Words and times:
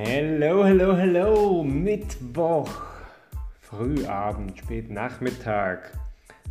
Hallo, 0.00 0.62
hallo, 0.62 0.96
hallo, 0.96 1.64
Mittwoch, 1.64 2.70
Frühabend, 3.62 4.56
spät 4.56 4.88
Nachmittag, 4.90 5.90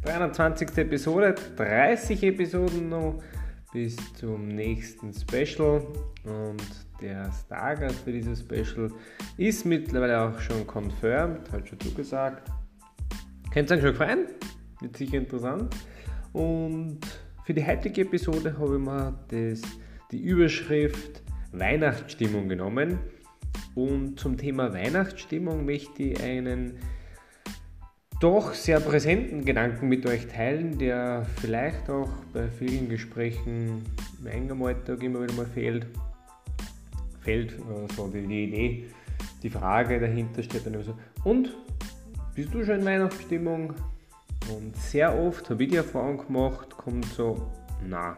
320. 0.04 0.78
Episode, 0.78 1.34
30 1.56 2.24
Episoden 2.24 2.90
noch 2.90 3.24
bis 3.72 3.96
zum 4.16 4.50
nächsten 4.50 5.14
Special 5.14 5.82
und 6.26 6.62
der 7.00 7.32
Stargast 7.46 8.00
für 8.00 8.12
dieses 8.12 8.42
Special 8.42 8.92
ist 9.38 9.66
mittlerweile 9.66 10.20
auch 10.20 10.40
schon 10.42 10.68
confirmed, 10.68 11.50
hat 11.50 11.70
schon 11.70 11.80
du 11.80 11.94
gesagt. 11.94 12.52
Könnt 13.54 13.72
ihr 13.72 13.78
euch 13.78 13.82
schon 13.82 13.92
gefallen? 13.92 14.28
Wird 14.82 14.98
sicher 14.98 15.20
interessant. 15.20 15.74
Und 16.34 17.00
für 17.46 17.54
die 17.54 17.66
heutige 17.66 18.02
Episode 18.02 18.58
habe 18.60 18.76
ich 18.76 18.82
mir 18.82 19.18
das, 19.30 19.62
die 20.12 20.20
Überschrift 20.20 21.24
Weihnachtsstimmung 21.54 22.50
genommen. 22.50 23.00
Und 23.78 24.20
zum 24.20 24.38
Thema 24.38 24.74
Weihnachtsstimmung 24.74 25.64
möchte 25.64 26.02
ich 26.02 26.24
einen 26.24 26.80
doch 28.20 28.56
sehr 28.56 28.80
präsenten 28.80 29.46
Gedanken 29.46 29.88
mit 29.88 30.04
euch 30.08 30.26
teilen, 30.26 30.80
der 30.80 31.28
vielleicht 31.40 31.88
auch 31.88 32.10
bei 32.34 32.48
vielen 32.48 32.90
Gesprächen 32.90 33.84
im 34.20 34.26
engen 34.26 34.64
Alltag 34.64 35.04
immer 35.04 35.22
wieder 35.22 35.34
mal 35.36 35.46
fehlt. 35.46 35.86
Fehlt 37.22 37.54
also 37.70 38.08
die, 38.08 38.26
die 38.26 38.46
Idee, 38.46 38.86
die 39.44 39.50
Frage 39.52 40.00
dahinter 40.00 40.42
steht 40.42 40.66
dann 40.66 40.74
immer 40.74 40.84
so, 40.84 40.98
und 41.24 41.56
bist 42.34 42.52
du 42.56 42.66
schon 42.66 42.80
in 42.80 42.86
Weihnachtsstimmung? 42.86 43.76
Und 44.52 44.76
sehr 44.76 45.16
oft 45.16 45.52
habe 45.52 45.64
ich 45.66 45.70
die 45.70 45.76
Erfahrung 45.76 46.26
gemacht, 46.26 46.76
kommt 46.76 47.06
so, 47.06 47.52
na, 47.88 48.18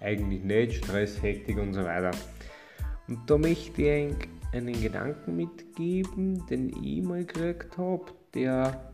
eigentlich 0.00 0.42
nicht, 0.42 0.82
Stress, 0.82 1.20
Hektik 1.20 1.58
und 1.58 1.74
so 1.74 1.84
weiter. 1.84 2.12
Und 3.08 3.28
da 3.28 3.36
möchte 3.36 3.82
ich 3.82 4.14
einen 4.52 4.80
Gedanken 4.80 5.36
mitgeben, 5.36 6.46
den 6.46 6.68
ich 6.82 7.02
mal 7.02 7.24
gekriegt 7.24 7.76
habe, 7.78 8.04
der, 8.34 8.92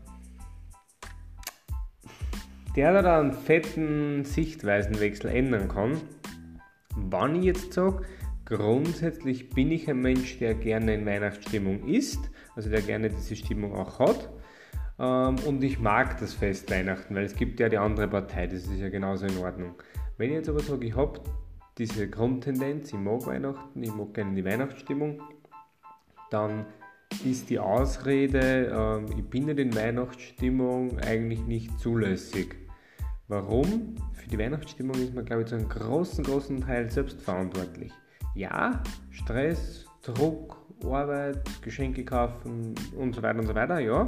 der 2.75 3.01
da 3.01 3.19
einen 3.19 3.33
fetten 3.33 4.25
Sichtweisenwechsel 4.25 5.29
ändern 5.29 5.67
kann. 5.67 6.01
Wann 6.95 7.35
ich 7.35 7.45
jetzt 7.45 7.73
sage, 7.73 8.03
grundsätzlich 8.45 9.49
bin 9.49 9.71
ich 9.71 9.89
ein 9.89 10.01
Mensch, 10.01 10.39
der 10.39 10.53
gerne 10.53 10.93
in 10.95 11.05
Weihnachtsstimmung 11.05 11.87
ist, 11.87 12.29
also 12.55 12.69
der 12.69 12.81
gerne 12.81 13.09
diese 13.09 13.35
Stimmung 13.35 13.73
auch 13.73 13.99
hat. 13.99 14.29
Ähm, 14.99 15.35
und 15.45 15.63
ich 15.63 15.79
mag 15.79 16.19
das 16.19 16.33
Fest 16.33 16.69
Weihnachten, 16.69 17.15
weil 17.15 17.25
es 17.25 17.35
gibt 17.35 17.59
ja 17.59 17.69
die 17.69 17.77
andere 17.77 18.07
Partei, 18.07 18.47
das 18.47 18.65
ist 18.65 18.79
ja 18.79 18.89
genauso 18.89 19.25
in 19.25 19.37
Ordnung. 19.37 19.75
Wenn 20.17 20.29
ich 20.29 20.35
jetzt 20.35 20.49
aber 20.49 20.59
sage, 20.59 20.85
ich 20.85 20.95
habe 20.95 21.19
diese 21.77 22.07
Grundtendenz, 22.07 22.89
ich 22.89 22.99
mag 22.99 23.25
Weihnachten, 23.25 23.81
ich 23.81 23.93
mag 23.93 24.13
gerne 24.13 24.35
die 24.35 24.45
Weihnachtsstimmung, 24.45 25.21
dann 26.33 26.65
ist 27.23 27.49
die 27.49 27.59
Ausrede, 27.59 28.67
äh, 29.09 29.19
ich 29.19 29.29
bin 29.29 29.45
nicht 29.45 29.59
in 29.59 29.75
Weihnachtsstimmung, 29.75 30.99
eigentlich 30.99 31.41
nicht 31.41 31.79
zulässig. 31.79 32.55
Warum? 33.27 33.95
Für 34.13 34.27
die 34.27 34.37
Weihnachtsstimmung 34.37 34.95
ist 34.95 35.13
man, 35.13 35.25
glaube 35.25 35.43
ich, 35.43 35.47
zu 35.47 35.55
einem 35.55 35.69
großen, 35.69 36.23
großen 36.23 36.61
Teil 36.61 36.89
selbst 36.89 37.21
verantwortlich. 37.21 37.91
Ja, 38.35 38.81
Stress, 39.11 39.85
Druck, 40.01 40.57
Arbeit, 40.83 41.39
Geschenke 41.61 42.03
kaufen 42.03 42.75
und 42.97 43.15
so 43.15 43.21
weiter 43.21 43.39
und 43.39 43.47
so 43.47 43.55
weiter, 43.55 43.79
ja. 43.79 44.03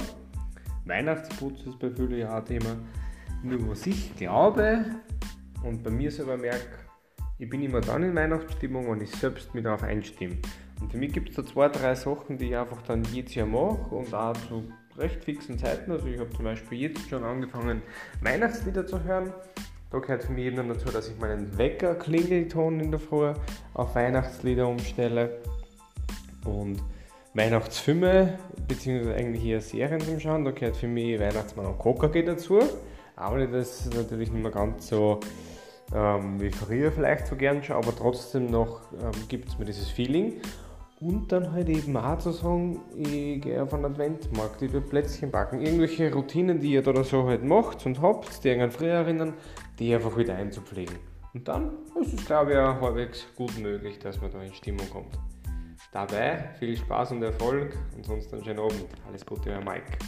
Weihnachtsputz 0.84 1.62
ist 1.66 1.78
bei 1.78 1.90
vielen 1.90 2.18
ja 2.18 2.36
ein 2.36 2.44
Thema. 2.44 2.76
Nur 3.42 3.70
was 3.70 3.86
ich 3.86 4.14
glaube 4.16 4.84
und 5.62 5.82
bei 5.82 5.90
mir 5.90 6.10
selber 6.10 6.36
merke, 6.36 6.78
ich 7.38 7.48
bin 7.48 7.62
immer 7.62 7.80
dann 7.80 8.02
in 8.02 8.14
Weihnachtsstimmung, 8.14 8.90
wenn 8.90 9.00
ich 9.00 9.10
selbst 9.10 9.54
mich 9.54 9.64
darauf 9.64 9.82
einstimme. 9.82 10.36
Und 10.80 10.90
für 10.90 10.98
mich 10.98 11.12
gibt 11.12 11.30
es 11.30 11.36
da 11.36 11.44
zwei, 11.44 11.68
drei 11.68 11.94
Sachen, 11.94 12.38
die 12.38 12.46
ich 12.46 12.56
einfach 12.56 12.82
dann 12.82 13.04
jedes 13.04 13.34
Jahr 13.34 13.46
mache 13.46 13.94
und 13.94 14.12
auch 14.12 14.34
zu 14.48 14.64
recht 14.98 15.24
fixen 15.24 15.58
Zeiten. 15.58 15.90
Also 15.90 16.06
ich 16.06 16.18
habe 16.18 16.30
zum 16.30 16.44
Beispiel 16.44 16.80
jetzt 16.80 17.08
schon 17.08 17.24
angefangen, 17.24 17.82
Weihnachtslieder 18.20 18.86
zu 18.86 19.02
hören. 19.02 19.32
Da 19.90 19.98
gehört 19.98 20.24
für 20.24 20.32
mich 20.32 20.46
eben 20.46 20.68
dazu, 20.68 20.90
dass 20.90 21.08
ich 21.08 21.18
meinen 21.18 21.56
Wecker-Klingelton 21.56 22.80
in 22.80 22.90
der 22.90 23.00
Früh 23.00 23.32
auf 23.74 23.94
Weihnachtslieder 23.94 24.68
umstelle. 24.68 25.40
Und 26.44 26.82
Weihnachtsfilme, 27.34 28.38
beziehungsweise 28.66 29.14
eigentlich 29.14 29.44
eher 29.44 29.60
Serien 29.60 30.00
zum 30.00 30.18
Schauen, 30.20 30.44
da 30.44 30.50
gehört 30.50 30.76
für 30.76 30.88
mich 30.88 31.20
Weihnachtsmann 31.20 31.66
und 31.66 31.78
Coca 31.78 32.08
geht 32.08 32.28
dazu. 32.28 32.60
Aber 33.14 33.46
das 33.46 33.86
ist 33.86 33.94
natürlich 33.94 34.30
nicht 34.30 34.42
mehr 34.42 34.52
ganz 34.52 34.88
so 34.88 35.20
ähm, 35.94 36.40
wie 36.40 36.50
früher 36.50 36.90
vielleicht 36.90 37.26
so 37.26 37.36
gern 37.36 37.62
schon, 37.62 37.76
aber 37.76 37.94
trotzdem 37.94 38.46
noch 38.46 38.80
ähm, 38.92 39.12
gibt 39.28 39.48
es 39.48 39.58
mir 39.58 39.64
dieses 39.64 39.88
Feeling. 39.88 40.40
Und 40.98 41.30
dann 41.30 41.52
halt 41.52 41.68
eben 41.68 41.94
auch 41.96 42.18
zu 42.18 42.32
sagen, 42.32 42.80
ich 42.96 43.42
gehe 43.42 43.62
auf 43.62 43.74
einen 43.74 43.84
Adventmarkt, 43.84 44.62
ich 44.62 44.72
will 44.72 44.80
Plätzchen 44.80 45.30
backen. 45.30 45.60
Irgendwelche 45.60 46.12
Routinen, 46.12 46.58
die 46.58 46.72
ihr 46.72 46.82
da 46.82 47.04
so 47.04 47.26
halt 47.26 47.44
macht 47.44 47.84
und 47.84 48.00
habt, 48.00 48.42
die 48.42 48.50
an 48.52 48.70
früher 48.70 48.94
erinnern, 48.94 49.34
die 49.78 49.94
einfach 49.94 50.16
wieder 50.16 50.36
einzupflegen. 50.36 50.96
Und 51.34 51.46
dann 51.48 51.72
ist 52.00 52.14
es, 52.14 52.24
glaube 52.24 52.52
ich, 52.52 52.58
auch 52.58 52.80
halbwegs 52.80 53.26
gut 53.36 53.58
möglich, 53.58 53.98
dass 53.98 54.18
man 54.22 54.32
da 54.32 54.42
in 54.42 54.54
Stimmung 54.54 54.88
kommt. 54.88 55.18
Dabei 55.92 56.50
viel 56.58 56.76
Spaß 56.76 57.12
und 57.12 57.22
Erfolg 57.22 57.76
und 57.94 58.06
sonst 58.06 58.32
einen 58.32 58.42
schönen 58.42 58.60
Abend. 58.60 58.86
Alles 59.06 59.26
Gute, 59.26 59.50
euer 59.50 59.60
Mike. 59.60 59.98